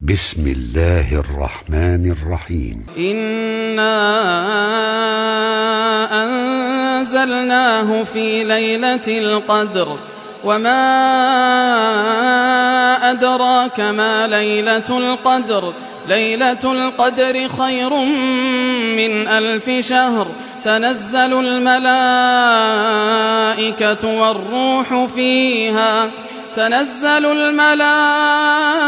[0.00, 2.86] بسم الله الرحمن الرحيم.
[2.98, 3.94] إنا
[6.24, 9.98] أنزلناه في ليلة القدر
[10.44, 10.80] وما
[13.10, 15.72] أدراك ما ليلة القدر.
[16.08, 17.94] ليلة القدر خير
[18.96, 20.26] من ألف شهر.
[20.64, 21.68] تنزل الملائكة
[24.08, 26.10] والروح فيها.
[26.56, 28.87] تنزل الملائكة